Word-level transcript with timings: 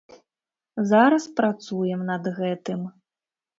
Зараз 0.91 1.27
працуем 1.41 2.01
над 2.11 2.33
гэтым. 2.41 2.91